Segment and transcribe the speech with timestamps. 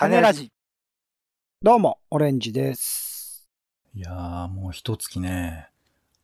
[0.00, 0.50] 種ラジ。
[1.60, 3.46] どうも、オレンジです。
[3.94, 5.68] いやー、もう一月ね、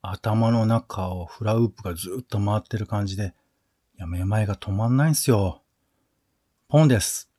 [0.01, 3.35] 頭の中をフラウープがずっと回ってる感じで、
[3.99, 5.63] いや、めまいが止まんないんすよ。
[6.69, 7.31] ポンです。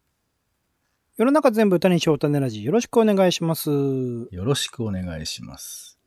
[1.16, 2.64] 世の中全部歌にしよう種ラジ。
[2.64, 3.72] よろしくお願いします。
[3.72, 5.98] よろしくお願いします。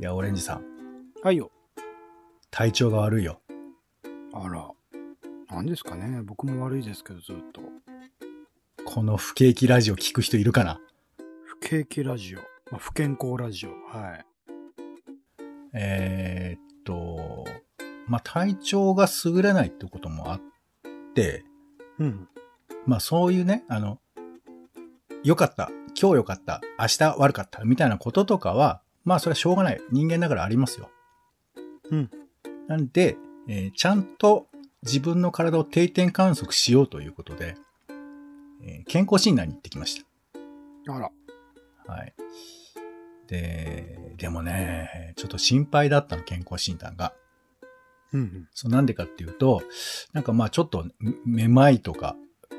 [0.00, 0.64] いや、オレンジさん、
[1.22, 1.50] はいよ。
[2.50, 3.42] 体調が悪いよ。
[4.32, 4.70] あら。
[5.54, 7.60] 何ですかね僕も悪いですけど、ずっと。
[8.84, 10.80] この不景気ラジオ聞く人いるかな？
[11.44, 12.40] 不景気ラジオ。
[12.70, 13.70] まあ、不健康ラジオ。
[13.70, 14.24] はい。
[15.72, 17.44] えー、っと、
[18.06, 20.40] まあ、体調が優れないってこともあっ
[21.14, 21.44] て、
[21.98, 22.28] うん。
[22.86, 23.98] まあそういうね、あの、
[25.24, 29.80] 良かった、今日良かった、明日悪かった、みたいなこととかは、まあそれはしょうがない。
[29.90, 30.90] 人間だからありますよ。
[31.90, 32.10] うん。
[32.66, 33.16] なんで、
[33.48, 34.48] えーちゃんと
[34.82, 37.54] 自分の体を定点観測しようということで、
[38.62, 40.04] えー健康診断に行ってきまし
[40.88, 41.10] あら。
[41.86, 41.92] た。
[41.92, 42.14] はい。
[43.28, 47.14] で、でもね、ちょっと心配だったの、健康診断が。
[48.12, 49.62] うんそうなんでかっていうと、
[50.12, 52.14] なんかまあちょっとめめまいとか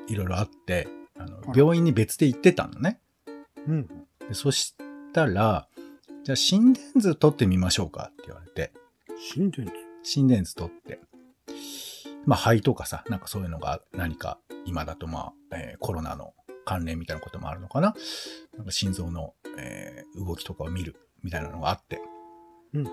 [0.07, 2.99] いろいろあって、あの病院に別で行ってたのね。
[3.67, 3.73] うん。
[3.73, 3.87] うん。
[4.27, 4.75] でそし
[5.13, 5.67] たら、
[6.23, 8.71] じゃあ心電図取ってみましょうかって言われて、
[9.31, 9.71] 心電図？
[10.01, 10.99] 心電図取って、
[12.25, 16.33] まあ肺とかさ、なんかそういうのが何か今だとまあ、えーコロナの
[16.65, 17.93] 関連みたいなこともあるのかな。
[18.57, 22.01] なんか心臓の、えー動きとかを見るみたいなのがあって、
[22.73, 22.83] うん。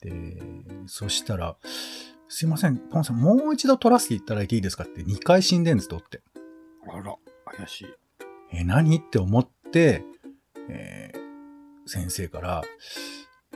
[0.00, 0.42] で、
[0.86, 1.56] そしたら、
[2.28, 6.22] すいません、ポンさん、もう一度取らせていただいていいですかって2回心電図取って、
[6.92, 7.14] あら。
[7.56, 7.86] 怪しい。
[8.52, 10.04] え、何って思って、
[10.68, 11.26] えー
[11.88, 12.64] 先生から、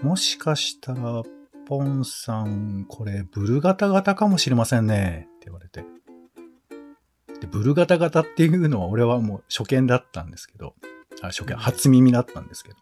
[0.03, 1.23] もしかしたら、
[1.71, 5.85] ポンさん、これ、ブルガタ型かもしれませんね、って言われて。
[7.41, 10.75] で、ブルガタ型っていうのは、俺はもう初見だったんですけど、
[11.23, 12.77] あ初見、初耳だったんですけど、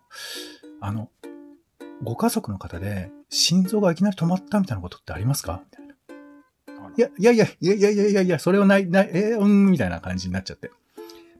[0.80, 1.10] あの、
[2.02, 5.60] ご家族の方で、心臓がいきなり止まったみたいなことってありますか？
[5.66, 5.94] みたいな。
[6.96, 10.70] いやいや、いやいやいやいやいや、それはない、ない、えー、うん、みたいな感じになっちゃって。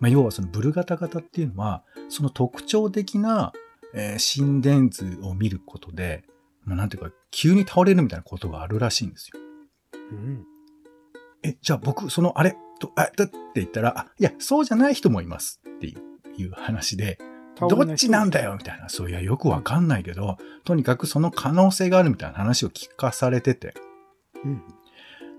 [0.01, 3.55] まあ、要はそのブルガタ型っていうのは、その特徴的な、
[3.95, 6.25] えー心電図を見ることで、
[6.69, 9.41] まあ、なんていうか、急に倒れるみたいなことがあるらしいんですよ。
[10.13, 10.45] うん。
[11.43, 15.97] え、じゃあ僕、その、あれ、と、あ、だって言ったら、あ、いや、そうじゃない人もいますってい
[16.47, 17.19] う話で、
[17.61, 18.55] どっちなんだよ？
[18.55, 23.75] みたいな、そういや、よくわかんないけど、とにかくその可能性があるみたいな話を聞かされてて、
[24.45, 24.63] うん。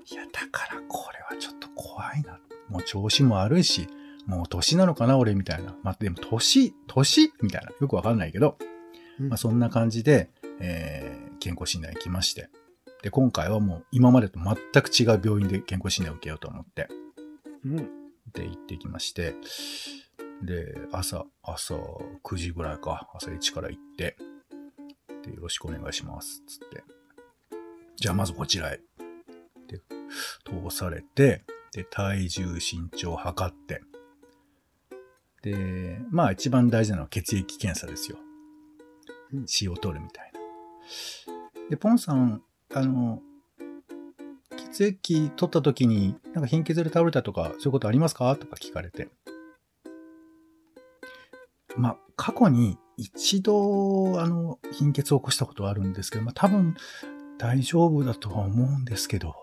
[0.06, 2.40] いや、だからこれはちょっと怖いな。
[2.68, 3.88] もう調子も悪いし、
[4.26, 5.78] もう年なのかな、俺みたいな。
[5.82, 7.32] まあ、でも年、年？
[7.42, 7.72] みたいな。
[7.80, 8.58] よくわかんないけど、
[9.22, 10.30] うんまあ、そんな感じで、
[10.60, 12.50] えー健康診断行きまして。
[13.02, 16.88] で、今回はもう今までと全く違う病院で健康診断を受けようと思って、
[17.66, 17.78] うん。
[18.34, 19.36] で、行ってきまして、
[20.44, 21.76] で、朝、朝
[22.24, 24.18] 9時ぐらいか、朝1から行って、
[25.26, 26.84] で、よろしくお願いします、つって。
[27.96, 28.80] じゃあまずこちらへ。
[29.68, 29.80] で、
[30.46, 33.82] 通されて、で、体重、身長を測って、
[35.42, 38.18] で、まあ一番大事なのは血液検査ですよ
[39.34, 39.46] うん。
[39.46, 40.29] 血を取るみたいな。
[41.70, 42.42] で、ポンさん、
[42.74, 43.22] あの、
[44.74, 48.36] 血液取った時に、なんか貧血で倒れたとか、そういうことありますか？
[48.36, 49.10] とか聞かれて。
[51.78, 56.76] まあ、過去に一度、あの、貧血を起こしたことはあるんですけど、まあ多分
[57.38, 59.36] 大丈夫だとは思うんですけど、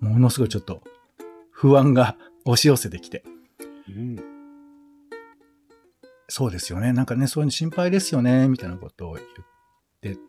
[0.00, 0.82] ものすごいちょっと
[1.50, 3.24] 不安が押し寄せてきて。
[3.88, 4.16] うん。
[6.28, 6.92] そうですよね。
[6.92, 9.26] なんかね、そういうの心配ですよね、みたいなことを言っ
[10.00, 10.20] てて、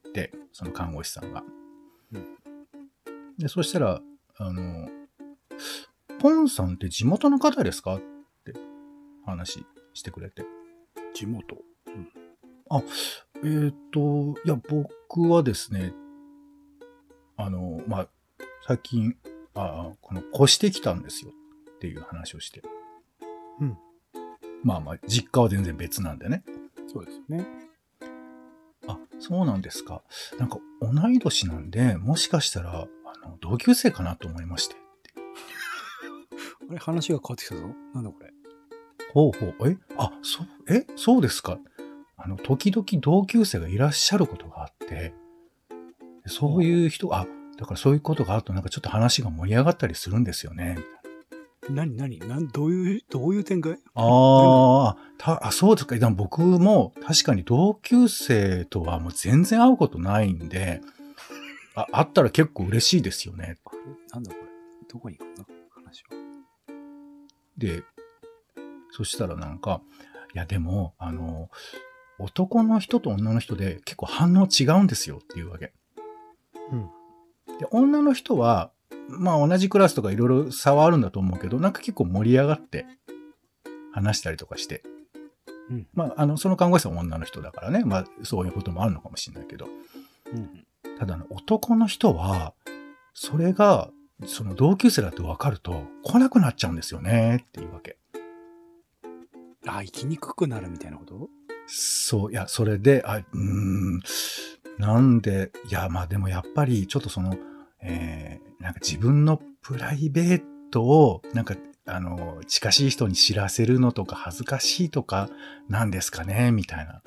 [0.51, 1.44] その看護師さんが。
[2.13, 2.38] うん
[3.38, 4.00] で、そしたら、
[4.38, 4.88] あの、
[6.19, 7.96] ポンさんって地元の方ですか？
[7.96, 8.00] っ
[8.46, 8.53] て
[9.25, 9.66] 話
[9.96, 10.46] してくれて。
[11.16, 11.57] 地元？
[13.44, 15.94] えーっ、と、いや、僕はですね、
[17.38, 18.07] あの、まあ、
[18.68, 19.18] 最近、
[19.56, 21.31] あこの、越してきたんですよ
[21.75, 22.62] っていう話をして。
[23.59, 23.77] うん。
[24.63, 26.44] まあまあ、実家は全然別なんでね。
[26.88, 27.45] そうですね。
[29.23, 30.01] あ、そうなんですか。
[30.39, 32.87] なんか、同い年なんで、もしかしたら、
[33.23, 34.75] あの、同級生かなと思いまして。
[36.69, 37.61] あれ、話が変わってきたぞ。
[37.93, 38.33] なんだこれ。
[39.13, 39.77] ほうほう、え？
[39.97, 40.87] あ、そう、え？
[40.95, 41.59] そうですか。
[42.17, 45.13] あの、時々同級生がいらっしゃることがあって、
[46.25, 47.27] そういう人が、あ、
[47.57, 50.77] だからそういうことがあるとなんかちょっと話が盛り上がったりするんですよね。
[51.69, 53.77] 何何なんどういう、どういう展開？
[53.95, 55.95] ああ、そうですか。
[55.95, 60.81] でも僕も確かに同級生とはもう全然会うことないんで、
[61.75, 63.57] あ、会ったら結構嬉しいですよね。
[63.65, 63.81] あれ？
[64.13, 64.44] なんだこれ？
[64.92, 65.45] どこに行くの？
[65.69, 66.10] 話は。
[67.57, 67.83] で、
[68.92, 69.81] そしたらなんか、
[70.36, 71.50] いやでも、あの、
[72.19, 75.71] 男の人と女の人で結構反応違うんですよっていうわけ。
[76.71, 76.89] うん。
[77.57, 78.71] で、女の人は、
[79.09, 82.85] まあ同じクラスとかいろいろ差はあるんだと思うけど、なんか結構盛り上がって
[83.91, 84.83] 話したりとかして。
[85.69, 87.85] うんまあ、あの、その看護師さんは女の人だからね。
[87.85, 89.67] まあ、そういうこともあるのかもしれないけど。
[90.33, 90.65] うん。
[91.00, 92.53] ただね、男の人は、
[93.13, 93.89] それが、
[94.25, 97.97] その同級生だって分かると、来なくなっちゃうんですよね、っていうわけ。
[99.65, 101.29] あ、生きにくくなるみたいなこと？
[101.65, 104.01] そう、いや、それで、あ、うーん、
[104.79, 107.38] なんで、いや、まあでもやっぱり、ちょっとその、
[107.83, 110.41] えー、なんか自分のプライベー
[110.71, 115.30] トを、なんか、あの、近しい人に知らせるのとか恥ずかしいとか
[115.68, 117.01] なんですかねみたいな。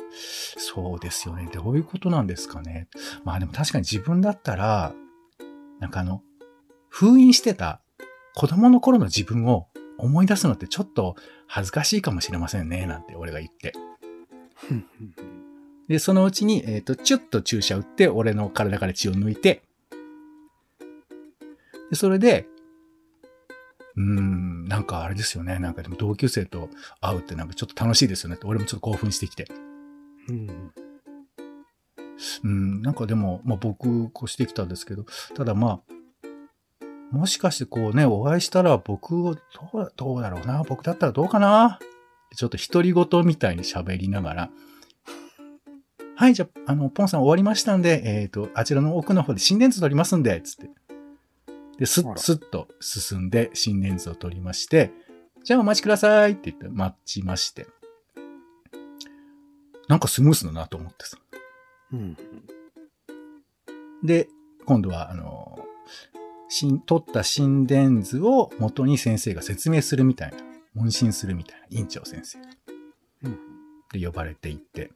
[0.59, 1.49] そうですよね。
[1.53, 2.89] どういうことなんですかね
[3.25, 4.95] まあでも確かに自分だったら、
[5.81, 6.23] なんかあの、
[6.89, 7.81] 封印してた
[8.35, 9.69] 子供の頃の自分を
[9.99, 13.73] 思い出すのってちょっと恥ずかしいかもしれませんね、なんて俺が言って。
[15.89, 19.63] で、そのうちに、えっ、と、チュッと注射打って、俺の体から血を抜いて、
[21.91, 22.47] で、それで、
[23.97, 25.59] うーん、なんかあれですよね。
[25.59, 26.69] なんかでも同級生と
[27.01, 29.47] 会うってなんかちょっと楽しいですよねって、俺もちょっと興奮してきて。
[30.29, 30.73] うん。
[32.45, 35.05] うん、なんかでも、まあ僕、こうしてきたんですけど、
[35.35, 35.97] ただまあ、
[37.11, 39.41] もしかしてこうね、お会いしたら僕を、ど
[39.75, 41.79] う、どうだろうな、僕だったらどうかな、
[42.35, 44.51] ちょっと独り言みたいに喋りながら、
[46.17, 50.71] はい、じゃあ、あの、ポンさん終わりましたんで、えっ、と、あちらの奥の方で心電図取りますんで、つって。
[51.79, 54.93] で、スッ、スッと進んで心電図を取りまして、
[55.45, 57.67] じゃあお待ちくださいって言って待ちまして。
[59.89, 61.19] なんかスムースだなと思ってさ。
[61.93, 62.17] うん。
[64.03, 64.29] で、
[64.65, 65.59] 今度は、あの、
[66.49, 70.39] しん取った心電図を元に先生が説明するみたいな、
[70.75, 72.47] 問診するみたいな、院長先生が。
[73.25, 73.39] うん。
[73.93, 74.91] で、呼ばれていって。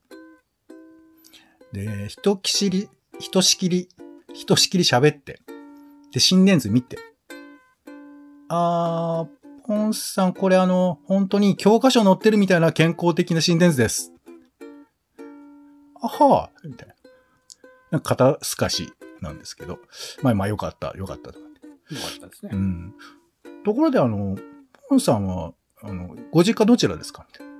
[1.72, 2.88] で、ひときしり、
[3.18, 3.88] ひとしきり、
[4.32, 5.40] ひとしきり喋って。
[6.12, 6.98] で、心電図見て。
[8.48, 14.12] あー、ポンさん、これあの、本当に教科書載ってるみたいな健康的な心電図です。
[16.02, 16.94] あはーみたいな。
[17.92, 19.78] なんか肩透かしなんですけど。
[20.22, 21.40] まあまあよかった、よかったとか。
[21.40, 21.46] よ
[22.00, 22.56] かったですねう。
[22.56, 22.94] ん。
[23.64, 24.36] ところであの、
[24.88, 25.52] ポンさんは、
[25.82, 27.26] あの、ご実家どちらですか？
[27.28, 27.52] みたいな。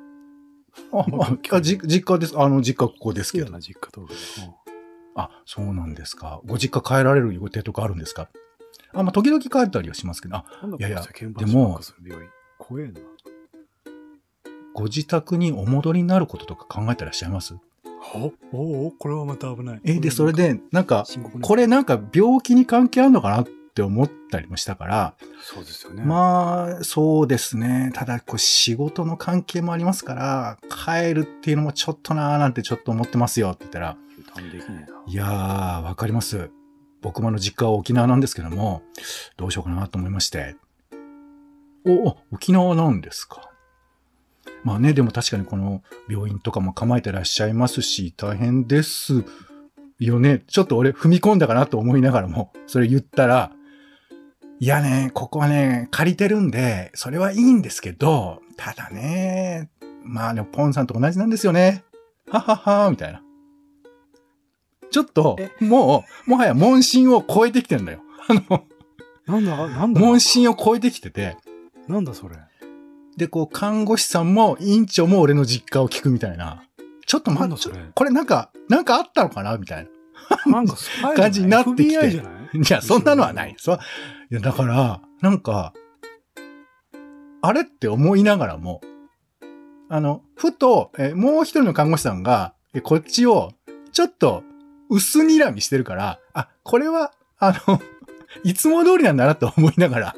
[1.23, 2.39] あ、あ実家です。
[2.39, 3.59] あの、実家ここですけど。
[3.61, 3.91] 実家。
[5.15, 6.41] あ、そうなんですか。
[6.47, 8.29] ご実家帰られる予定とかあるんですか？
[8.93, 10.45] あ、まあ、時々帰ったりはしますけど、あ、
[10.79, 11.03] いやいや
[11.37, 11.81] でも。
[12.59, 13.01] 怖えな。
[14.75, 17.55] ご自宅にお戻りになることとか考えてらっしゃいます？
[18.15, 19.81] おおおこれはまた危ない。
[19.85, 21.05] え、で、それで、なんか、
[21.43, 26.03] これなんか病気に関係あるのかなって思ったりもしたから、そうですよね。
[26.05, 27.91] まあ、そうですね。
[27.95, 33.97] ただ、こう、仕事の関係もありますから、帰るっていうのもちょっとなーなんてちょっと思ってますよって言ったら。
[35.07, 36.51] いやー、わかります。
[37.03, 38.83] 僕もあの実家は沖縄なんですけども、
[39.37, 40.57] どうしようかなと思いまして。
[41.87, 43.51] お、お沖縄なんですか？
[44.65, 49.25] まあね、でも確かにこの病院とかも構えてらっしゃいますし、大変です
[49.99, 50.43] よね。
[50.47, 53.53] ちょっと俺踏み込んだかなと思いながらも、それ言ったら、
[54.59, 59.71] いやね、ここはね、借りてるんで、それはいいんですけど、ただね、
[60.03, 61.83] まあでもポンさんと同じなんですよね。
[62.29, 63.23] ははは、みたいな。
[64.91, 68.01] ちょっとえ、もう、もはや問診を超えてきてんだよ。
[68.29, 68.65] あの、
[69.27, 71.37] なんだ、なんだ、問診を超えてきてて、
[71.89, 72.37] なんだそれ？
[73.17, 76.63] で、こう、看護師さんも、院長も俺の実家を聞くみたいな。
[77.07, 77.79] ちょっと待って。
[77.95, 79.89] これなんか、なんかあったのかなみたい
[80.47, 80.53] な。
[80.53, 80.77] なんか
[81.17, 82.59] 感じになってきてじゃない？
[82.59, 83.55] いや、そんなのはない。。
[83.59, 83.79] そう。
[84.31, 85.73] いや、だから、なんか、
[87.43, 88.81] あれって思いながらも、
[89.89, 93.51] あの、ふと、えもう一人の看護師さんが、えこっちを、
[93.93, 94.45] ちょっと、
[94.91, 97.81] 薄睨みしてるから、あ、これは、あの、
[98.45, 100.15] いつも通りなんだなと思いながら、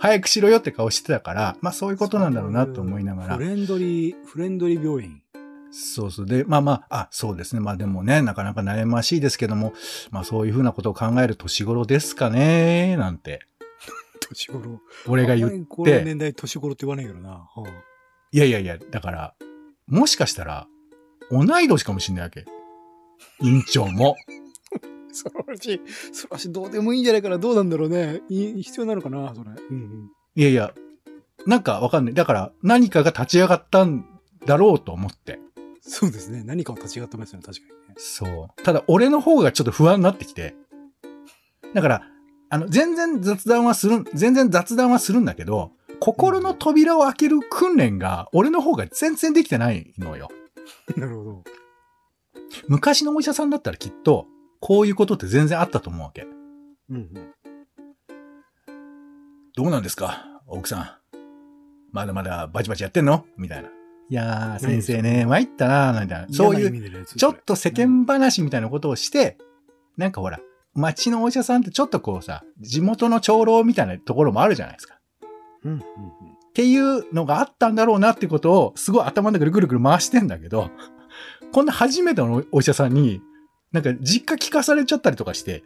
[0.00, 3.42] 早くしろよって顔してたから、まあそういうことなんだろうなと思いながらフ。
[3.42, 5.22] レンドリー、フレンドリー病院。
[5.70, 6.26] そうそう。
[6.26, 7.60] で、まあまあ、あ、そうですね。
[7.60, 9.74] まあでもね、なかなか悩ましいですけども、
[10.10, 13.40] まあそういうふうなことを考える年頃ですかね、なんて、
[14.28, 14.80] 年頃。
[15.06, 17.30] 俺が言っあんまりこのて、年代年頃って言わないけどな。
[17.30, 17.62] はあ
[18.30, 19.34] いやいやいや、だから、
[19.86, 20.66] もしかしたら、
[21.30, 22.44] 同い年かもしんないわけ。
[23.42, 24.16] 院長も。
[25.12, 25.80] そらし、
[26.12, 27.38] そらしどうでもいいんじゃないかな。
[27.38, 28.20] どうなんだろうね。
[28.28, 29.50] い必要なのかな、それ。
[29.50, 30.10] うんうん。
[30.34, 30.74] いやいや、
[31.46, 32.14] なんかわかんない。
[32.14, 34.04] だから、何かが立ち上がったん
[34.46, 35.40] だろうと思って。
[35.80, 36.42] そうですね。
[36.44, 37.94] 何かを立ち上がってますよね、確かにね。
[37.96, 38.62] そう。
[38.62, 40.54] ただ、俺の方がちょっと不安になってきて。
[41.74, 42.02] だから、
[42.50, 50.28] あの、全然雑談はするん、全然雑談はするんだけど、心の扉を開ける訓練が、俺の方が全然できてないのよ。
[50.96, 51.44] なるほど。
[52.68, 54.26] 昔のお医者さんだったらきっと、
[54.60, 56.26] こういうことって全然あったと思うわけ。
[56.90, 57.12] うんうん。
[59.54, 60.24] どうなんですか？
[60.46, 60.90] 奥さん。
[61.92, 63.24] まだまだバチバチやってんの？
[63.36, 63.68] みたいな。
[64.10, 66.32] いやー、先生ね、参ったなー、みたいな。
[66.32, 69.36] そういう、ちょっと世間話みたいなことをして、
[69.98, 70.40] なんかほら、
[70.74, 74.98] 町のお医者さんってちょっとこうさ、地元の長老みたいなところもあるじゃないですか。
[75.64, 75.80] うんうんっ
[76.54, 80.72] ていうのがあったんだろうなってことを、すごい頭の中でぐるぐる回してんだけど、
[81.52, 83.20] こんな初めてのお医者さんに、
[83.72, 85.62] なんか実家聞かされちゃったりとかして、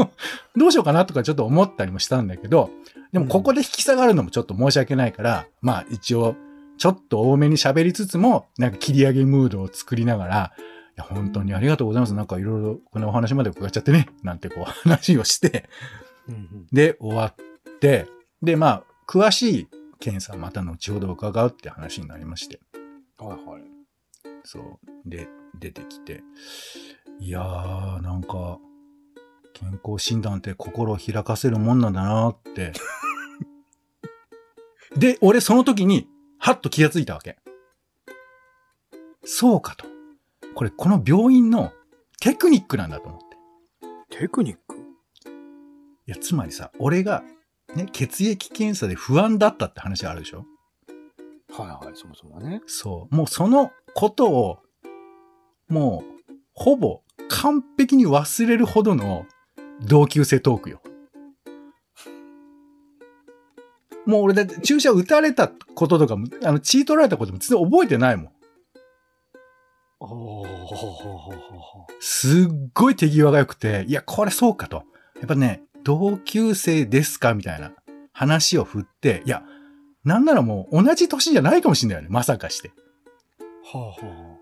[0.56, 2.70] どうしようかなとかちょっと思ったりもしたんだけど、
[3.12, 6.36] でもここで引き下がるのもちょっと申し訳ないから、まあ一応、
[6.78, 10.60] ちょっと多めに喋りつつも、なんか切り上げムードを作りながら、い
[10.96, 12.14] や、本当にありがとうございます。
[12.14, 15.68] なんかいろいろこのお話まで伺っちゃってね、なんてこう話をして、
[16.28, 16.66] うんうん。
[16.72, 18.06] で、終わって、
[18.42, 19.68] で、まあ、詳しい
[20.00, 22.60] 検査また後ほど伺うって話になりまして。
[23.18, 23.73] はいはい。
[24.44, 24.78] そう。
[25.04, 26.22] で、出てきて。
[27.18, 28.58] いやー、なんか、
[29.54, 32.72] 健康診断って心を開かせるもんなんだなーって。
[34.96, 36.08] で、俺その時に、
[36.38, 37.38] はっと気がついたわけ。
[39.24, 39.86] そうかと。
[40.54, 41.72] これ、この病院の
[42.20, 43.20] テクニックなんだと思っ
[44.10, 44.18] て。
[44.18, 44.76] テクニック？
[44.76, 47.24] いや、つまりさ、俺が、
[47.74, 50.44] ね、血液検査で不安だったって話があるでしょ？
[51.56, 52.62] はいはい、そもそもね。
[52.66, 53.14] そう。
[53.14, 54.58] もうそのことを、
[55.68, 59.26] もう、ほぼ完璧に忘れるほどの
[59.82, 60.80] 同級生トークよ。
[64.06, 68.30] もう俺だって注射打たれたこととかも、あの、血取られたことも全然覚えてないもん。
[72.00, 74.84] すっごい手際が良くて、いや、これそうかと。
[75.16, 77.72] やっぱね、同級生ですかみたいな
[78.12, 79.42] 話を振って、いや、
[80.04, 82.08] なんならもう同じ年じゃないかもしれないよね。
[82.10, 82.72] まさかして。
[83.72, 84.34] はあは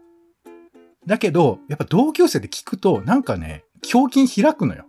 [1.07, 4.85] だけど、やっぱ同級生で聞くと、なんかね、胸筋開くのよ。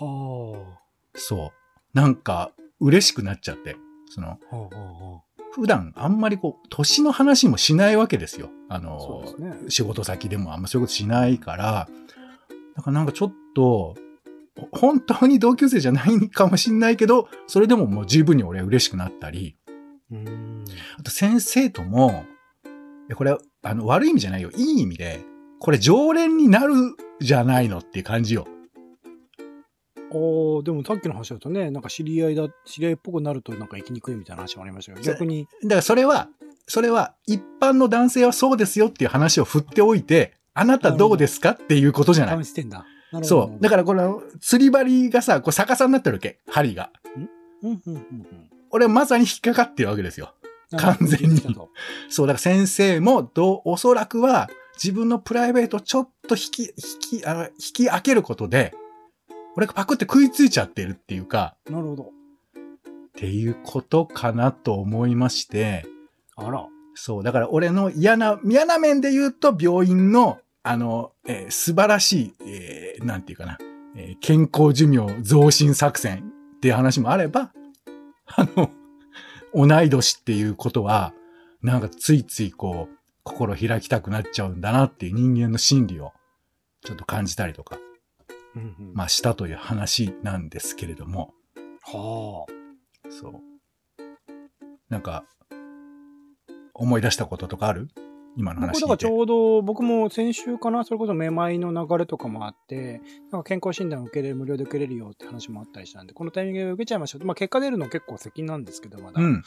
[0.00, 0.04] あ。
[0.04, 0.78] は
[1.14, 1.50] そう。
[1.92, 3.76] なんか、嬉しくなっちゃって。
[4.10, 4.56] その、あ。
[4.56, 8.50] はあは普段あんまりこう、年の話もしないわけですよ。
[8.68, 8.78] ああ。
[8.78, 9.56] のね。
[9.68, 11.88] 仕事先でもあんまそういうことしないから、
[12.76, 13.96] だからなんかちょっと、
[14.72, 19.56] 本当に同級生じゃないかもしんないけど、それでももう十分に俺は嬉しくなったり。
[20.98, 22.24] あと先生とも、
[23.14, 24.50] これ、あの、悪い意味じゃないよ。
[24.56, 25.20] いい意味で、
[25.60, 26.74] これ常連になる
[27.20, 28.46] じゃないのっていう感じよ。
[30.10, 30.14] あ
[30.60, 36.28] あ、でもさっきの話だとね、なんか知り合いだ、知り合いっぽくなるとなんか生きにくいみたいな話もありましたけど、逆に、だからそれは、
[36.66, 42.44] それは一般の男性はそうですよっていう話を振っておいて、あなたどうですかっていうことじゃない。
[42.44, 42.84] 試してんだ。
[43.22, 43.62] そう。
[43.62, 46.40] だからこの釣り針がさ、こう逆さになってるわけ。
[46.48, 46.90] 針が。
[47.62, 48.57] うん、うん、うんうん。
[48.70, 50.34] 俺はまさに引っかかってるわけですよ。
[50.76, 51.40] 完全に
[52.10, 56.62] そう、だから先生も、どう、おそらくは自分のプライベートをちょっと引き、
[57.10, 58.74] 引き、あの、引き開けることで、
[59.56, 62.02] 俺がパクって食いついちゃってるっていうか、なるほど。
[62.04, 62.06] っ
[63.16, 65.86] ていうことかなと思いまして、
[66.36, 66.66] あら。
[66.94, 73.58] そう、だから俺の嫌な、嫌な面で言うと病院の、あの、えー素晴らしい、えーなんていうかな、
[73.96, 77.52] えー健康寿命増進作戦っていう話もあれば、
[78.36, 78.70] あの、
[79.54, 81.12] 同い年っていうことは、
[81.62, 86.12] なんかついついこう、心開きたくなっちゃうんだなっていう人間の心理を
[86.84, 87.78] ちょっと感じたりとか、
[88.54, 88.94] うんうん。
[88.94, 91.34] まあしたという話なんですけれども、
[91.82, 92.46] は
[93.10, 93.32] そう。
[94.88, 95.24] なんか、
[96.74, 97.88] 思い出したこととかある？
[98.38, 98.80] 今の話聞いて。
[98.82, 103.02] だからちょうど、僕も先週かな、それこそめまいの流れとかもあって、
[103.32, 107.24] なんか健康診断受けれる、無料で受けれるよって話もあったりしたんで、このタイミングで受けちゃいましょう。
[107.24, 109.20] まあ結果出るの結構責なんですけど、まだ。
[109.20, 109.42] うん。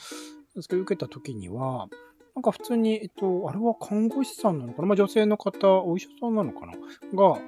[0.54, 1.88] ですけど、受けた時には、
[2.34, 4.88] なんか普通に、えっと、あれは看護師さんなのかな？
[4.88, 6.72] まあ女性の方、お医者さんなのかな？
[6.72, 7.38] が、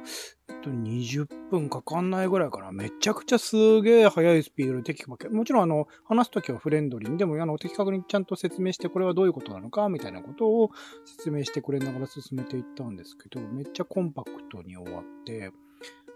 [0.48, 2.70] えっと、20分かかんないぐらいかな。
[2.70, 10.70] めちゃくちゃすげえ速いスピードで的確もちろんあの、話す時はフレンドリーに、でもあの、的確にちゃんと説明して、これはどういうことなのか、みたいなことを
[11.06, 15.50] 説明してくれながら進めていったんですけど、めっちゃコンパクトに終わって、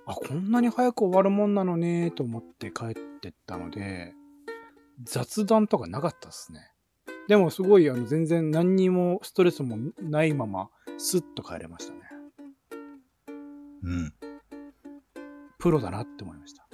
[0.07, 4.13] あ、こんなに早く終わるもんなのね、と思って帰ってったので、
[5.05, 6.61] 雑談とかなかったですね。
[7.29, 12.01] でもすごい、あの、全然何にもストレスもないまま、スッと帰れましたね。
[13.83, 14.15] うん。
[15.59, 16.67] プロだなって思いました。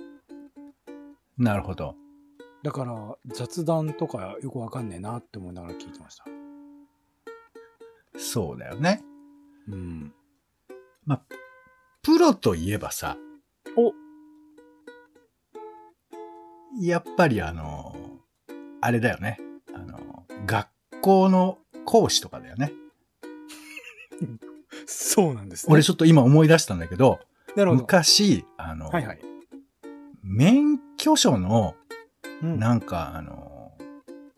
[1.36, 1.96] なるほど。
[2.62, 6.24] だから、雑談とかよくわかんねえなって思いながら聞いてました。
[8.16, 9.02] そうだよね。
[9.68, 10.14] うん。
[11.04, 11.22] まあ、
[12.02, 13.16] プロといえばさ、
[13.76, 13.92] お
[16.80, 17.96] やっぱりあの、
[18.80, 19.38] あれだよね。
[20.46, 20.68] 学
[21.00, 22.72] 校の講師とかだよね。
[24.86, 25.72] そうなんですね。
[25.72, 27.20] 俺ちょっと今思い出したんだけど、
[27.56, 27.82] なるほど。
[27.82, 29.20] 昔、あの、はいはい。
[30.22, 31.74] 免許証の、
[32.42, 33.72] うんなんか、あの、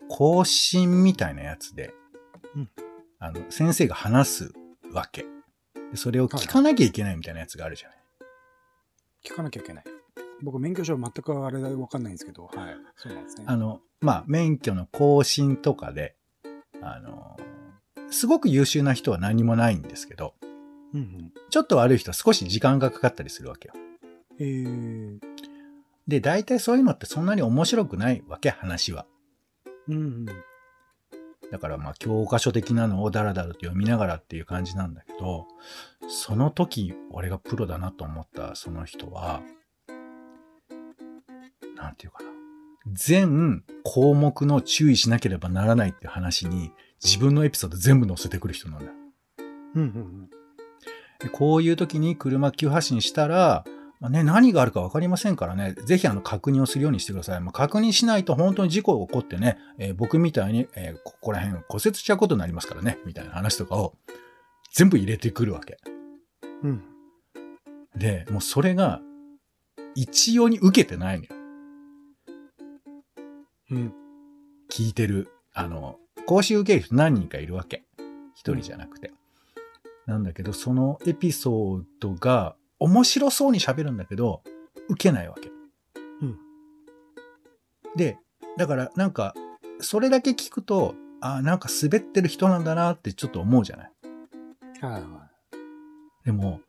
[0.07, 1.93] 更新みたいなやつで、
[2.55, 2.69] うん
[3.19, 4.53] あの、先生が話す
[4.93, 5.25] わけ。
[5.91, 7.97] でそれを聞かなきゃいけないみたいなやつがあるじゃない。
[9.25, 9.83] 聞かなきゃいけない。
[10.41, 12.53] 僕、免許証全くあれだわかんないんですけど、はい。
[12.95, 13.45] そうなんですね。
[13.47, 16.15] あの、まあ、免許の更新とかで、
[16.81, 17.37] あの、
[18.09, 20.35] すごく優秀な人は何もないんですけど、
[20.93, 21.31] うんうん。
[21.49, 23.73] ちょっと悪い人は少し時間がかかったりするわけよ。
[24.39, 25.19] えー、
[26.07, 29.05] で、大体そういうのってそんなに面白くないわけ、話は。
[29.87, 30.25] うんうん。
[31.51, 35.47] だからまあ教科書的なのをダラダラと読みながらっていう感じなんだけど、
[36.07, 39.41] その時俺がプロだなと思ったその人は、
[41.75, 42.26] なんていうかな。
[42.93, 46.71] 全項目の注意しなければならないっていう話に
[47.03, 48.91] 自分のエピソード全部載せてくる人なんだよ。
[49.75, 50.29] うんうん
[51.19, 53.65] でこういう時に車急発進したら、
[53.99, 57.41] まあね、何があるか分かりませんからね、ぜひあの確認をするようにしてください。
[57.41, 63.95] まあ、確認しないと本当に事故が起こってね、えー僕みたいに、えーここら辺骨折しちゃうことになりますからね、みたいな話とかを
[64.71, 65.79] 全部入れてくるわけ。
[66.61, 66.69] うん。
[66.69, 66.83] うん。
[67.99, 69.01] で、もうそれが
[69.95, 71.36] 一様に受けてないのよ。
[73.71, 73.93] うん。
[74.69, 75.29] 聞いてる。
[75.53, 77.83] あの、講習受ける人何人かいるわけ。
[78.35, 79.11] 一人じゃなくて。
[80.05, 84.41] なんだけど、そのエピソードが面白そうに喋るんだけど、
[84.89, 85.49] 受けないわけ。
[86.21, 86.37] うん。
[87.95, 88.17] で、
[88.57, 89.33] だからなんか、
[89.79, 93.91] それだけ聞くと、あなんか滑ってる人なんだなってちょっと思うじゃない。
[94.81, 95.29] はいは
[96.23, 96.61] でも、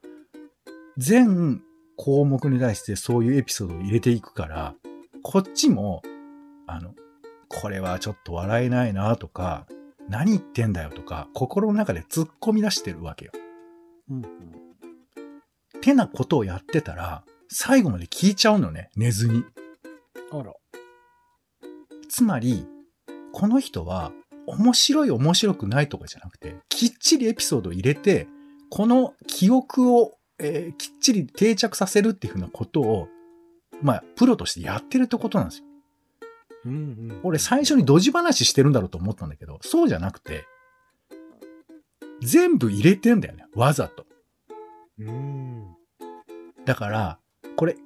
[0.97, 1.61] 全
[1.95, 4.73] 項目に対してそういうエピソードを入れていくから、
[5.21, 6.01] こっちも、
[6.71, 6.93] あの、
[7.47, 9.65] これはちょっと笑えないなとか、
[10.07, 13.31] 何言ってんだよとか、心の中で突っ込み出してるわけよ。
[14.09, 14.13] い。
[14.13, 14.25] うん
[15.81, 19.35] てなことをやってたら、最後まで聞いちゃうのね、寝ずに。
[19.35, 19.45] うん。
[20.39, 20.53] あら。
[22.09, 22.67] つまり、
[23.31, 24.11] この人は、
[24.45, 28.27] 面白い面白くないとかじゃなくて、きっちりエピソードを入れて、
[28.69, 33.07] この記憶を、えーきっちり定着させるっていうふうなことを、
[33.81, 35.65] まあ、プロとしてやってるってことなんですよ。
[36.65, 37.19] うんうん。
[37.23, 40.45] 俺最初にドジ話してるんだろうと思ったんだけど、そうじゃなくて、
[42.21, 43.45] 全部入れてんだよね。
[43.55, 44.05] わざと。
[44.99, 45.75] うん。
[46.65, 47.19] だから、
[47.55, 47.77] これ、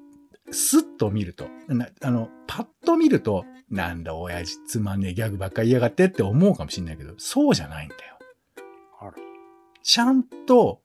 [0.52, 8.14] スッと見ると、なあの、パッと見ると、なんだ親父つまんねえギャグばっかり言いやがってって思うかもしれないけど、そうじゃないんだよ。
[9.84, 10.82] ちゃんと、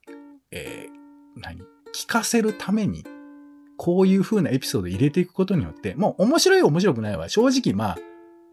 [0.51, 0.99] えー
[1.41, 1.61] 何
[1.95, 3.05] 聞かせるために、
[3.79, 7.99] こういう風なエピソード入れていくことによって、もう面白い面白くないは正直まあ、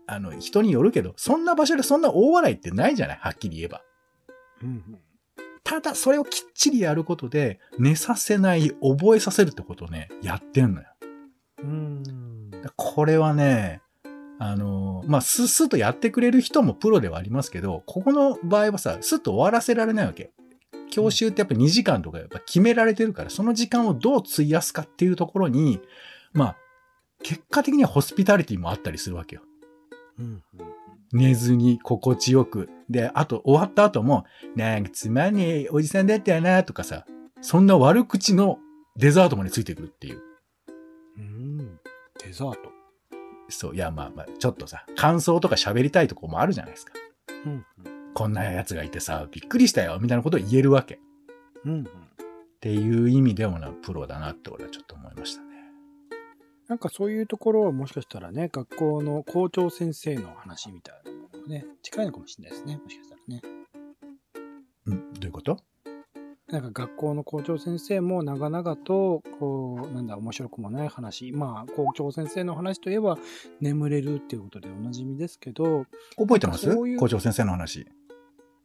[0.08, 3.18] あの、人によるけど、そんな場所でそんな大笑いってないじゃない？
[3.18, 3.82] はっきり言えば。
[5.64, 10.88] ただ、それをきっちりやることで、寝させない、覚えさせるってことをね、やってんのよ。
[11.64, 12.52] うん。
[12.76, 13.82] これはね、
[14.38, 20.32] あの、まあ、スッスッとやってくれる人もプロではありますけど、ここの場合はさ、スッと終わらせられないわけ。
[20.92, 25.82] 教習ってやっぱ2時間とかやっぱ決められてるから、その時間をどう費やすかっていうところに、
[26.34, 26.58] まあ、
[27.24, 29.42] 結果的にはホスピタリティもあったりするわけよ。
[30.20, 30.42] うんうん。
[31.14, 32.70] 寝ずに心地よく。
[32.90, 37.06] で、あと終わった後も、なんかつまんねえおじさんだったよなとかさ、
[37.42, 38.58] そんな悪口の
[38.98, 40.22] デザートまでついてくるっていう。
[41.18, 41.58] うん。
[42.24, 42.58] デザート。
[43.50, 46.94] そう、いやまあまあ、ちょっとさ、感想とか喋りたいとこもあるじゃないですか。
[47.46, 50.96] うんこんな奴がいてさ、びっくりしたよ、みたいなことを言えるわけ。
[50.96, 50.98] っ
[51.66, 51.72] うん。
[51.72, 51.88] うんうん。
[52.62, 55.48] ていう意味でもな、プロだなって俺はちょっと思いましたね。
[56.70, 62.80] なんかそういうところはもしかしたらね、学校の校長先生の話みたいなものもね、近いのかもしれないですね。
[62.82, 63.42] もしかしたらね。
[64.86, 65.60] うん、どういうこと？
[66.48, 71.32] なんか学校の校長先生も長々と、こう、なんだ、面白くもない話。
[71.34, 73.18] まあ、校長先生の話といえば、
[73.60, 75.86] 眠れるっていうことでおなじみですけど、
[76.18, 76.74] 覚えてます？
[76.98, 77.88] 校長先生の話。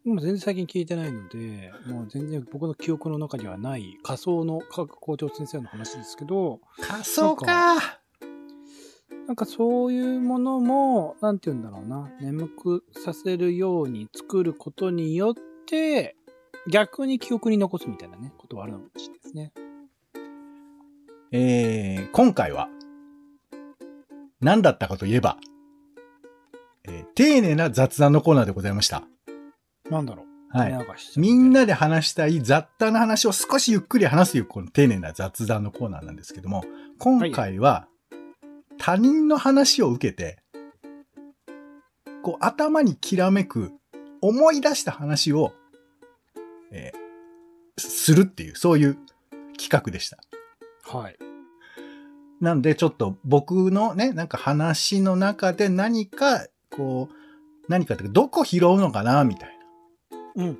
[0.04, 8.00] もう全然最近聞いてないので、もう全然僕の記憶の中にはない仮想の各校長先生の話ですけど、仮想か
[9.26, 15.34] なんかそういうものも、なんて言うんだろうな、眠くさせるように作ることによっ
[15.66, 16.16] て、
[16.68, 19.52] 逆に記憶に残すみたいなね、ことはあるのかもしれないですね。
[21.32, 22.68] えー、今回は、
[24.40, 25.36] 何だったかといえば、
[26.84, 29.04] えー丁寧な雑談のコーナーでございました。
[29.90, 30.26] なんだろう。
[30.56, 30.78] はい。
[31.16, 36.64] みんなで話したい雑多な話を少しゆっくり話すという、この丁寧な雑談のコーナーなんですけども、
[36.98, 37.86] 今回は、
[38.78, 40.42] 他人の話を受けて、
[42.22, 43.72] こう頭にきらめく
[44.20, 45.52] 思い出した話を、
[46.70, 47.00] えー
[47.88, 48.98] するっていう、そういう
[49.58, 50.18] 企画でした。
[50.84, 51.16] はい。
[52.40, 57.14] なんでちょっと僕のね、なんか話の中で何か、こう、
[57.68, 59.59] 何かってどこ拾うのかな、みたいな。
[60.40, 60.58] うん。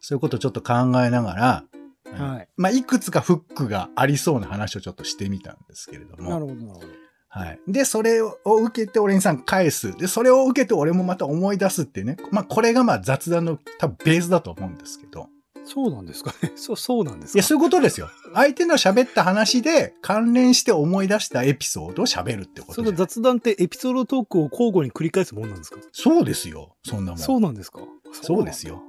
[0.00, 1.64] そういうことをちょっと考えながら、
[2.12, 2.48] はい。
[2.56, 6.30] まあ、いくつかフックがありそうな話をちょっとしてみたんですけれども。
[6.30, 6.86] なるほど、なるほど。
[7.28, 7.60] はい。
[7.68, 9.96] で、それを受けて俺にさん返す。
[9.96, 12.16] で、それを受けて俺もまた思い出すっていうね。
[12.32, 15.28] まあ、これがまあ雑談の多分ベースだと思うんですけど。
[15.64, 16.50] そうなんですかね。
[16.56, 17.36] そう、そうなんですか？
[17.36, 18.08] いや、そういうことですよ。
[18.34, 25.76] 相手の喋った話で関連して思い出したエピソードを喋るってことその雑談ってエピソードトークを交互に繰り返すもんなんですか？
[25.92, 26.74] そうですよ。
[26.84, 27.18] そんなもん。
[27.20, 27.80] そうなんですか？
[28.10, 28.82] そうですよ。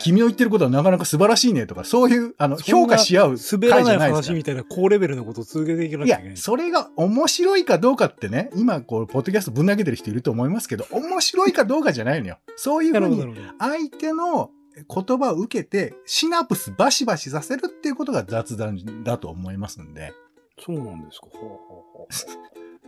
[0.00, 6.30] 君の言ってることはなかなか素晴らしいねとか、そういう、あの、評価し合う会じゃないですか話みたいな高レベルのことを続けていかないきゃいけな、い。
[6.32, 12.38] やそれが面白いかどうかってね、今、こう、ポッドキャストぶん投げてる人いると思いますけど、面白いかどうかじゃないのよ。
[12.56, 13.36] そういうふうに。
[13.58, 20.12] 相手の言葉を受けて、シナプスバシバシさせるっていうことが雑談だと思いますんで。
[20.58, 21.26] そうなんですか。
[21.32, 21.58] ほうほう
[21.98, 22.08] ほ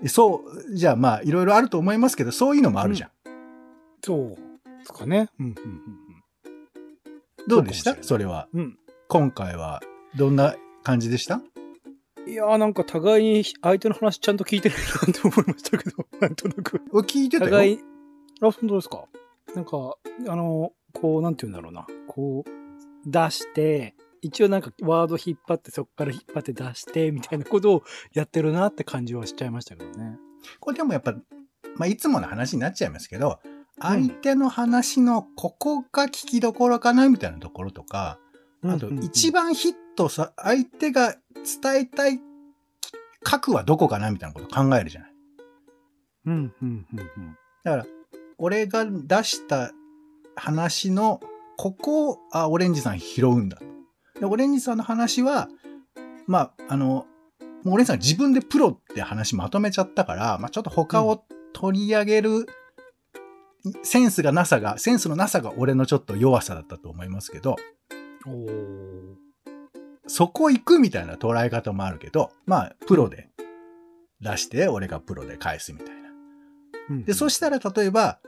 [0.02, 3.10] う そう、じゃあまあ、いろいろあると思いますけど、そういうのもあるじゃん。
[4.04, 4.36] そうで
[4.84, 5.30] すかね。
[5.38, 5.54] うん、うん、
[7.48, 7.96] どうでした？
[8.02, 8.48] それは。
[8.54, 8.60] うん。
[8.60, 8.78] うん。
[9.08, 9.82] 今回は、
[10.16, 11.40] どんな感じでした？
[12.26, 16.80] いやーなんか互いに相手の話ちゃんと聞いてるなって思いましたけど、 なんとなく。
[16.90, 17.50] 俺聞いてたよ。
[17.50, 17.78] 互い、
[18.40, 19.04] あ、本当ですか？
[19.54, 19.96] なんか、
[20.28, 21.86] あの、こう、なんて言うんだろうな。
[22.08, 22.50] こう、
[23.10, 27.82] 出して、一応なんかワード引っ張って、そこから引っ張って出して、みたいなことを
[28.14, 30.16] やってるなって感じはしちゃいましたけどね。
[30.60, 31.12] これでもやっぱ、
[31.76, 33.38] まあ、いつもの話になっちゃいますけど、
[33.80, 38.18] 相手の話のここが聞きどころかなみたいなところとか、
[38.64, 41.14] あと一番、番ヒットさ、相手が
[41.62, 42.20] 伝えたい
[43.22, 45.14] 核はどこかなみたいなことを考えるじゃない。
[46.26, 47.36] うん、うん、うん、うん。
[47.64, 47.86] だから、
[48.38, 49.72] 俺が出した
[50.36, 51.20] 話の、
[51.56, 53.58] ここを、あ、オレンジさん拾うんだ。
[54.18, 55.48] で、オレンジさんの話は、
[56.26, 57.06] まあ、あの、
[57.64, 62.46] もうオレンジさん自分でプロって話まとめちゃったから、まあちょっと他を取り上げる、
[63.82, 67.56] センスがなさが、センスのなさが俺のちょっと弱さだったと思いますけど、
[70.06, 73.28] そこ行くみたいな捉え方もあるけど、まあ、プロで
[74.20, 76.10] 出して、俺がプロで返すみたいな。
[76.90, 77.04] うん。
[77.04, 78.20] で、そしたら例えば、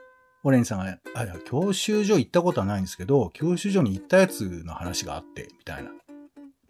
[0.43, 5.91] オレンジさんが、あ、教習所行ったことはないんですけど、教習所に行ったやつの話があって、みたいな。
[5.91, 5.97] ま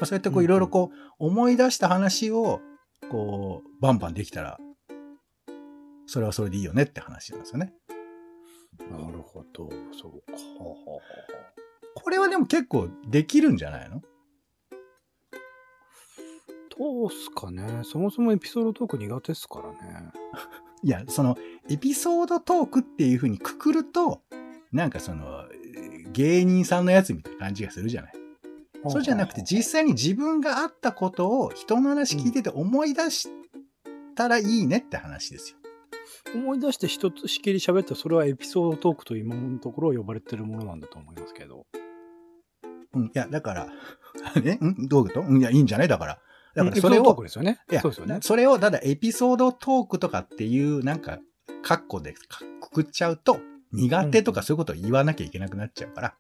[0.01, 2.61] あ、そうやってこういろいろこう、思い出した話を、
[3.11, 4.59] こう、バンバンできたら、
[6.07, 7.73] それはそれでいいよねって話なんですよね。
[8.91, 9.69] なるほど。
[9.93, 10.39] そうか。
[11.95, 14.03] これはでも結構できるんじゃないの？
[16.79, 17.83] どうすかね。
[17.85, 20.11] そもそもエピソードトーク苦手ですからね。
[20.85, 21.37] いや、その、
[21.71, 24.23] エピソードトークっていう風にくくると、
[24.73, 25.47] なんかその、
[26.13, 28.13] 芸人さんのやつみたいな感じがするじゃない？
[28.89, 33.29] そうじゃなくて、実際に自分があったことを人の話聞いてて思い出し
[34.15, 35.59] たらいいねって話ですよ。
[36.35, 41.67] 思い出して一つしきり喋ったらそれはエピソードトークと今のところ呼ばれてるものなんだと思いますけど。
[42.95, 43.69] うん、いや、だから、
[44.45, 44.55] え？
[44.55, 44.89] ん？
[44.89, 45.27] どういうこと？
[45.27, 45.89] うんいや、いいんじゃない？
[45.89, 46.19] だから。
[46.55, 47.61] だからそれを、クですよね。
[47.71, 48.19] いやそうですよね。
[48.23, 51.19] それを、ただエピソードトークとかっていう、なんか、
[51.63, 53.39] カッコでかくくっちゃうと、
[53.73, 56.15] 苦手とかそういうことを言わなきゃいけなくなっちゃうから、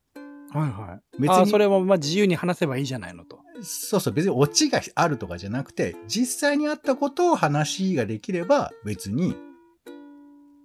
[0.53, 1.21] はいはい。
[1.21, 3.40] 別にああ、それもまあ自由に話せばいいじゃないのと。
[3.62, 9.35] そうそう、別にオチがあるとかじゃなくて、実際にあったことを話ができれば、別に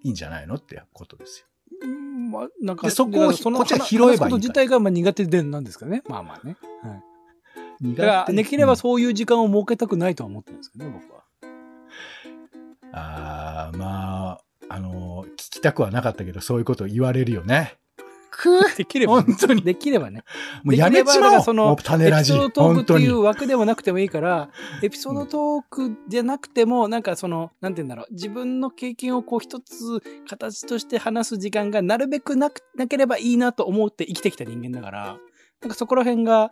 [0.04, 1.48] いいんじゃないのってことですよ。
[1.84, 6.04] うんまあ、なんか、でそこをだからこっちは話拾えばいいこと自体がまあ苦手でなんですけどね。
[6.08, 6.58] まあまあね。
[6.84, 7.04] はい。
[7.82, 11.24] 苦だから、できればうんそういう時間を設けたくないとは思ってるんですけどね、僕は。
[12.94, 17.78] ああ、まあ、あの、聞きたくはなかったけど、そういうこと言われるよね。
[18.32, 20.24] くできれば、本当にできればね。
[20.64, 21.34] もうやめちまおう。
[21.34, 22.08] らそのラジ。
[22.08, 22.82] エピソードトーク。
[22.82, 24.50] っていう枠でもなくてもいいから、
[24.82, 35.18] エピソードトークじゃなくても、なんかその、なんて言うんだろう、自分の経験をこう一つ形として話す時間がなるべくなく、なければいいなと思って生きてきた人間だから、
[35.62, 36.50] なんかそこら辺が、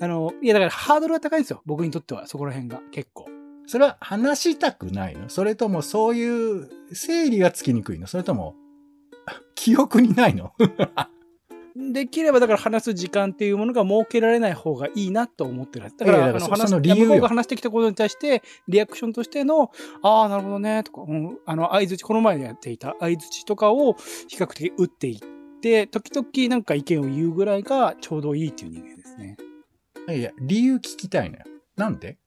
[0.00, 1.62] あの、いやだからハードルが高いんですよ。
[1.66, 3.26] 僕にとっては、そこら辺が結構。
[3.66, 5.28] それは話したくないの？
[5.28, 8.08] それともそういう整理がつきにくいの？
[8.08, 8.56] それとも、
[9.54, 10.52] 記憶にないの？
[11.76, 15.90] できればだから話す時間っていうものが設けられない方がいいなと思ってる。
[15.96, 19.70] だから、あの話その理由よ向こうが話してきたことに対して、リアクションとしての、
[20.02, 23.94] ああ、なるほどね、とか、うん、あの、相づち、この前やっていた相づちとかを
[24.28, 29.36] 比較的打っていって、時々なんか意見を言うぐらいがちょうどいいっていう人間ですね。
[30.08, 31.44] いやいや、理由聞きたいのよ。
[31.76, 32.18] なんで？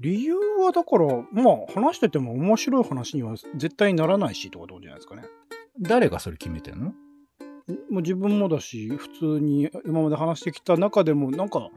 [0.00, 5.22] 理由はだから、まあ、話してても面白い話には絶対にならないし、とかどうじゃないですかね。
[5.80, 6.92] 誰がそれ決めてんの？
[7.90, 11.68] もう自分もだし、普通に今まで話してきた中でも、なんか、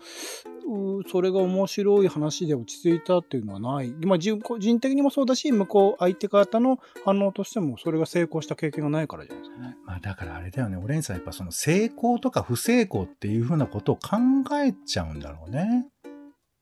[0.66, 3.92] うそれが面白い話で落ち着いたっていうのはない。
[4.06, 9.76] まあ、人個人的にもそうだし、向こう、相手方の反応としても、それが成功した経験がないからじゃないですかね。
[9.86, 14.18] まあだからあれだよね、オレンジさんやっぱその成功とか不成功っていうふうなことを考
[14.64, 15.88] えちゃうんだろうね。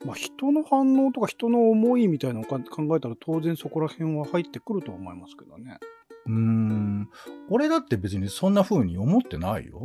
[0.04, 5.78] まあ、人の反応とか人の思いみたいなのをか考えたら、当然そこら辺は入ってくるとは思いますけどね。
[6.30, 7.10] うーん。
[7.50, 9.84] 俺だって別にそんな風に思ってないよ。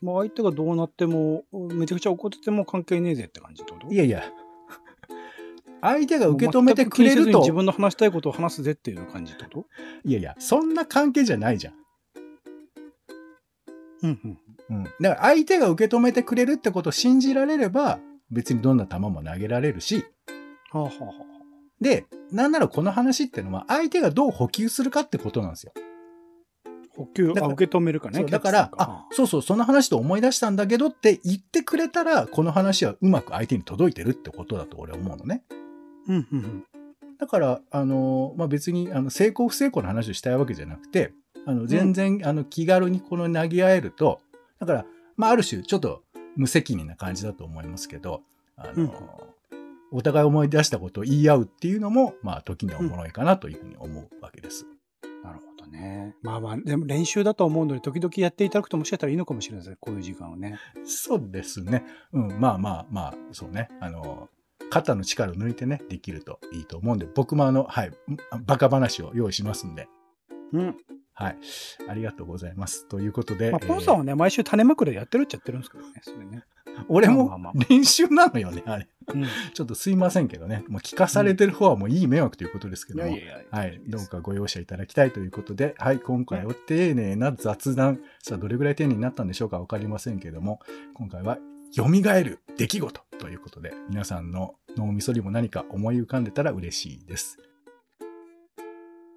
[0.00, 3.88] まあ、相手がどうなっても、めちゃくちゃ怒ってても関係ねえぜって感じってこと？
[3.92, 4.22] いやいや。
[5.80, 7.52] 相手が受け止めてくれると自。
[7.52, 9.66] 分の話したいことを話すぜっていう感じってこと？
[10.04, 11.74] いやいや、そんな関係じゃないじゃん。
[14.02, 14.38] うんうん。
[14.70, 14.84] うん。
[14.84, 20.04] だから相手が受け止めてくれるってことを信じられれば、別にどんな球も投げられるし、
[20.70, 21.37] はあ、はあはあ、
[21.80, 25.72] で、なんならこの話ってのは相手がどう補給するかってことなんですよ。
[26.96, 28.24] 補給、あ、だから受け止めるかね。
[28.24, 35.44] だから、あ、そうそう、その話と思い出したんだけどって言ってくれたら、この話はうまく相手に届いてるってことだと俺は思うのね。
[36.08, 36.64] うんうんうん。
[37.18, 41.12] だから、あの、まあ、別に、あの、成功不成功の話をしたいわけじゃなくて、
[41.46, 44.20] あの、全然、あの、気軽にこの投げ合えると、
[44.58, 44.86] だから、
[45.16, 46.02] まあ、ある種、ちょっと
[46.36, 48.22] 無責任な感じだと思いますけど、
[48.56, 48.90] あの、うん
[49.92, 54.66] お互い思い出したことを言い合うっていうのも、まあ、時にはおもろいかなというふうに思うわけです。
[55.24, 56.14] なるほどね。
[56.22, 59.76] まあまあ、でも練習だと思うので、時々やっていただくともしかしたらいいのかもしれないですね。
[59.80, 60.58] こういう時間をね。
[60.84, 61.84] そうですね。
[62.12, 63.68] うん、まあまあまあ、そうね。
[63.80, 64.28] あの、
[64.70, 67.92] 肩の力を抜いてね、できるといいと思うんで、僕もあの、はい、
[68.44, 69.88] バカ話を用意しますんで、
[70.52, 70.76] うん。
[71.18, 71.38] はい。
[71.88, 72.86] ありがとうございます。
[72.86, 76.00] ということで、まあ、ポンさんはね、毎週種まくらやってるっちゃってるんですけどね。
[76.02, 76.44] それね。
[76.66, 78.86] え ー俺まあも練習なのよね、あれ。
[79.12, 79.24] うん。
[79.24, 80.62] いちょっとすいませんけどね。
[80.68, 83.06] もう聞かされてる方はもういい迷惑ということですけども。
[83.06, 83.44] やいやいや。
[83.50, 83.80] はい。
[83.88, 85.98] どうかご容赦いただきたいということで、はい。
[85.98, 88.00] 今回は丁寧な雑談。
[88.22, 90.60] さあ、どれぐらい丁寧になったんでしょうかわかりませんけども、
[90.94, 91.38] 今回は
[91.72, 97.38] 蘇る出来事ということで、皆さんの脳みそにも何か思い浮かんでたら嬉しいです。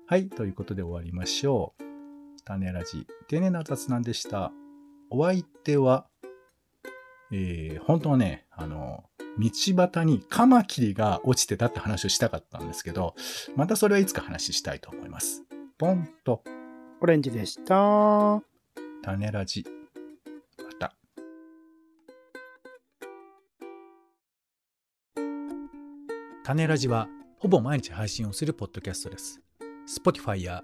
[0.08, 0.30] はい。
[0.30, 1.90] ということで終わりましょう。
[2.45, 4.51] 種ラジ、丁寧な雑談でした。
[5.10, 6.08] お相手は、
[7.32, 9.04] えー、本当はね、あの、
[9.38, 13.15] 道端にカマキリが落ちてたって話をしたかったんですけど、
[13.56, 15.43] またそれはいつか話したいと思います。
[15.77, 16.43] ポンと
[17.01, 18.41] オレンジでした。
[19.01, 19.65] 種ラジ。
[20.58, 20.93] また。
[26.43, 27.08] 種ラジは
[27.39, 29.41] ほぼ毎日配信をするポッドキャストです。
[29.88, 30.63] Spotify や